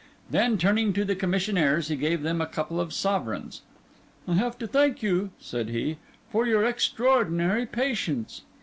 Then, 0.31 0.57
turning 0.57 0.93
to 0.93 1.05
the 1.05 1.15
commissionaires, 1.15 1.89
he 1.89 1.95
gave 1.95 2.23
them 2.23 2.41
a 2.41 2.47
couple 2.47 2.81
of 2.81 2.91
sovereigns. 2.91 3.61
"I 4.27 4.33
have 4.33 4.57
to 4.57 4.65
thank 4.65 5.03
you," 5.03 5.29
said 5.39 5.67
be, 5.67 5.97
"for 6.31 6.47
your 6.47 6.65
extraordinary 6.65 7.67
patience." 7.67 8.41